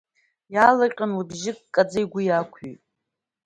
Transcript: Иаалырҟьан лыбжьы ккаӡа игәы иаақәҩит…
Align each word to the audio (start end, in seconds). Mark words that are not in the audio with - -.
Иаалырҟьан 0.53 1.11
лыбжьы 1.19 1.51
ккаӡа 1.67 1.99
игәы 2.03 2.21
иаақәҩит… 2.25 2.79